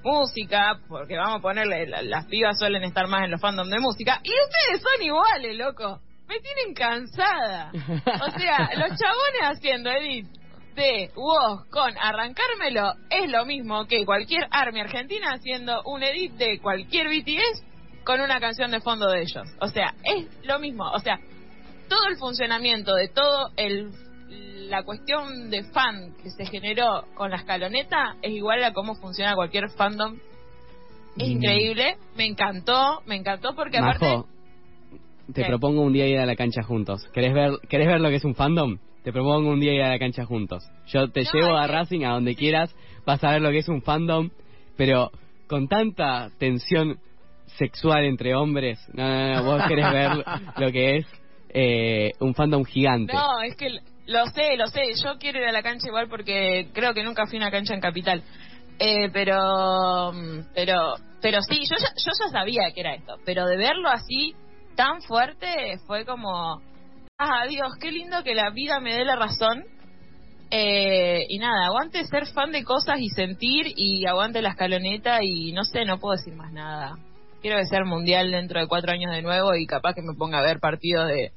música, 0.04 0.80
porque 0.88 1.16
vamos 1.18 1.40
a 1.40 1.42
ponerle, 1.42 1.88
la- 1.88 2.02
las 2.02 2.26
pibas 2.28 2.58
suelen 2.58 2.84
estar 2.84 3.08
más 3.08 3.24
en 3.26 3.32
los 3.32 3.42
fandom 3.42 3.70
de 3.70 3.80
música, 3.80 4.20
y 4.24 4.30
ustedes 4.30 4.82
son 4.82 5.04
iguales, 5.04 5.56
loco. 5.58 6.00
Me 6.28 6.40
tienen 6.40 6.74
cansada. 6.74 7.72
O 7.74 8.40
sea, 8.40 8.70
los 8.78 8.98
chabones 8.98 9.42
haciendo 9.42 9.90
edit 9.92 10.28
de 10.76 11.10
WoW 11.16 11.66
con 11.70 11.94
arrancármelo 12.02 12.94
es 13.10 13.30
lo 13.30 13.46
mismo 13.46 13.86
que 13.86 14.06
cualquier 14.06 14.48
Army 14.52 14.82
Argentina 14.82 15.34
haciendo 15.34 15.82
un 15.86 16.04
edit 16.04 16.34
de 16.34 16.60
cualquier 16.60 17.08
BTS 17.08 17.64
con 18.04 18.22
una 18.22 18.40
canción 18.40 18.72
de 18.72 18.82
fondo 18.82 19.08
de 19.10 19.22
ellos. 19.22 19.48
O 19.60 19.68
sea, 19.68 19.94
es 20.04 20.28
lo 20.44 20.60
mismo. 20.60 20.90
O 20.92 21.00
sea, 21.00 21.20
todo 21.90 22.08
el 22.10 22.18
funcionamiento 22.18 22.96
de 22.96 23.10
todo 23.10 23.50
el 23.58 23.92
la 24.70 24.84
cuestión 24.84 25.50
de 25.50 25.64
fan 25.66 26.14
que 26.24 26.30
se 26.30 26.46
generó 26.46 27.04
con 27.16 27.32
la 27.32 27.36
escaloneta 27.38 28.16
es 28.22 28.32
igual 28.32 28.64
a 28.64 28.72
cómo 28.72 28.96
funciona 28.96 29.36
cualquier 29.36 29.70
fandom. 29.72 30.16
Es 31.18 31.28
Mm. 31.28 31.32
increíble, 31.32 31.98
me 32.16 32.26
encantó, 32.26 33.02
me 33.06 33.18
encantó 33.18 33.54
porque 33.54 33.80
aparte 33.80 34.06
Majo, 34.06 34.28
te 35.34 35.42
¿Qué? 35.42 35.48
propongo 35.50 35.82
un 35.82 35.92
día 35.92 36.08
ir 36.08 36.18
a 36.20 36.26
la 36.26 36.38
cancha 36.38 36.64
juntos. 36.64 37.06
¿Querés 37.14 37.34
ver, 37.34 37.52
¿Querés 37.68 37.88
ver 37.88 38.00
lo 38.00 38.08
que 38.10 38.16
es 38.16 38.24
un 38.24 38.36
fandom? 38.36 38.78
Te 39.04 39.12
propongo 39.12 39.50
un 39.50 39.60
día 39.60 39.74
ir 39.74 39.82
a 39.82 39.90
la 39.90 40.00
cancha 40.00 40.26
juntos. 40.26 40.64
Yo 40.88 41.10
te 41.10 41.24
No, 41.24 41.32
llevo 41.34 41.58
a 41.58 41.66
que- 41.66 41.72
Racing 41.74 42.04
a 42.06 42.12
donde 42.14 42.36
quieras, 42.36 42.74
vas 43.06 43.24
a 43.24 43.32
ver 43.32 43.42
lo 43.42 43.50
que 43.52 43.60
es 43.60 43.68
un 43.70 43.82
fandom, 43.82 44.30
pero 44.78 45.10
con 45.48 45.68
tanta 45.68 46.30
tensión 46.38 46.98
sexual 47.58 48.06
entre 48.06 48.36
hombres. 48.36 48.80
No, 48.94 49.04
no, 49.08 49.34
no, 49.36 49.44
vos 49.44 49.64
querés 49.68 49.92
ver 49.92 50.12
lo 50.58 50.72
que 50.72 50.98
es 50.98 51.06
eh, 51.50 52.12
un 52.20 52.34
fandom 52.36 52.64
gigante. 52.64 53.14
No, 53.14 53.42
es 53.42 53.56
que 53.56 53.70
lo 54.08 54.26
sé, 54.28 54.56
lo 54.58 54.68
sé. 54.68 54.82
Yo 55.04 55.18
quiero 55.20 55.40
ir 55.40 55.46
a 55.46 55.52
la 55.52 55.64
cancha 55.64 55.88
igual 55.88 56.08
porque 56.08 56.70
creo 56.74 56.94
que 56.94 57.04
nunca 57.04 57.26
fui 57.26 57.38
a 57.38 57.42
una 57.42 57.52
cancha 57.52 57.74
en 57.74 57.82
Capital. 57.82 58.24
Eh, 58.80 59.10
pero, 59.12 60.12
pero, 60.54 60.96
pero 61.22 61.42
sí, 61.42 61.60
yo 61.70 61.76
ya, 61.78 61.90
yo 62.04 62.12
ya 62.20 62.32
sabía 62.32 62.72
que 62.74 62.82
era 62.82 62.96
esto. 62.96 63.16
Pero 63.26 63.46
de 63.46 63.58
verlo 63.58 63.90
así, 63.90 64.34
tan 64.76 65.02
fuerte, 65.02 65.78
fue 65.86 66.06
como, 66.06 66.62
ah, 67.22 67.46
Dios, 67.48 67.74
qué 67.80 67.92
lindo 67.92 68.24
que 68.24 68.34
la 68.34 68.50
vida 68.50 68.80
me 68.80 68.96
dé 68.96 69.06
la 69.06 69.16
razón. 69.16 69.64
Eh, 70.50 71.28
y 71.30 71.38
nada, 71.38 71.68
aguante 71.68 72.04
ser 72.06 72.26
fan 72.28 72.52
de 72.52 72.64
cosas 72.64 73.00
y 73.00 73.10
sentir 73.10 73.68
y 73.76 74.06
aguante 74.06 74.42
la 74.42 74.50
escaloneta 74.50 75.24
y 75.24 75.54
no 75.54 75.64
sé, 75.64 75.86
no 75.86 76.00
puedo 76.00 76.18
decir 76.18 76.34
más 76.36 76.52
nada. 76.52 76.98
Quiero 77.42 77.58
que 77.58 77.66
sea 77.68 77.84
mundial 77.86 78.32
dentro 78.32 78.60
de 78.60 78.68
cuatro 78.68 78.92
años 78.92 79.12
de 79.12 79.22
nuevo 79.22 79.56
y 79.56 79.66
capaz 79.66 79.94
que 79.94 80.02
me 80.02 80.14
ponga 80.18 80.40
a 80.40 80.44
ver 80.44 80.60
partidos 80.60 81.08
de 81.08 81.32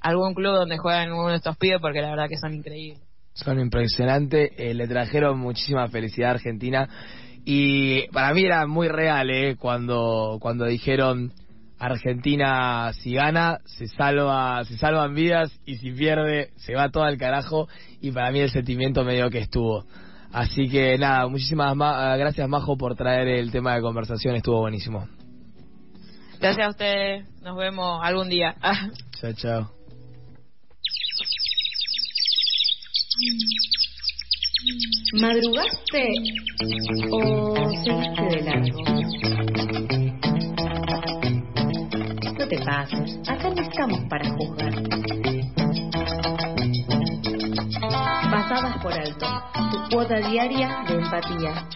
algún 0.00 0.34
club 0.34 0.54
donde 0.54 0.78
juegan 0.78 1.12
uno 1.12 1.28
de 1.28 1.36
estos 1.36 1.56
pibes 1.56 1.80
porque 1.80 2.00
la 2.00 2.10
verdad 2.10 2.28
que 2.28 2.38
son 2.38 2.54
increíbles. 2.54 3.02
Son 3.34 3.60
impresionantes, 3.60 4.50
eh, 4.56 4.74
le 4.74 4.88
trajeron 4.88 5.38
muchísima 5.38 5.88
felicidad 5.88 6.30
a 6.30 6.34
Argentina 6.34 6.88
y 7.44 8.08
para 8.08 8.34
mí 8.34 8.44
era 8.44 8.66
muy 8.66 8.88
real 8.88 9.30
eh, 9.30 9.56
cuando 9.56 10.38
cuando 10.40 10.64
dijeron 10.64 11.32
Argentina 11.78 12.92
si 12.94 13.12
gana 13.14 13.58
se 13.64 13.86
salva 13.88 14.64
se 14.64 14.76
salvan 14.78 15.14
vidas 15.14 15.50
y 15.66 15.76
si 15.76 15.90
pierde 15.92 16.50
se 16.56 16.74
va 16.74 16.88
todo 16.90 17.04
al 17.04 17.18
carajo 17.18 17.68
y 18.00 18.10
para 18.12 18.30
mí 18.30 18.40
el 18.40 18.50
sentimiento 18.50 19.04
medio 19.04 19.28
que 19.30 19.38
estuvo. 19.38 19.84
Así 20.32 20.68
que 20.68 20.98
nada, 20.98 21.28
muchísimas 21.28 21.74
ma- 21.76 22.16
gracias 22.16 22.48
Majo 22.48 22.76
por 22.76 22.94
traer 22.96 23.28
el 23.28 23.50
tema 23.50 23.74
de 23.74 23.80
conversación, 23.82 24.34
estuvo 24.36 24.60
buenísimo. 24.60 25.08
Gracias 26.40 26.66
a 26.66 26.70
ustedes, 26.70 27.26
nos 27.42 27.56
vemos 27.56 28.00
algún 28.02 28.28
día. 28.28 28.54
Chao, 29.20 29.32
chao. 29.32 29.70
¿Madrugaste 35.20 36.04
o 37.12 37.20
seguiste 37.84 38.22
de 38.22 38.42
largo? 38.42 39.75
No 42.46 42.50
te 42.50 42.64
pases, 42.64 43.28
acá 43.28 43.50
no 43.50 43.60
estamos 43.60 44.00
para 44.08 44.30
juzgar. 44.30 44.72
Pasadas 48.30 48.80
por 48.80 48.92
alto, 48.92 49.26
tu 49.72 49.96
cuota 49.96 50.20
diaria 50.28 50.84
de 50.86 50.94
empatía. 50.94 51.68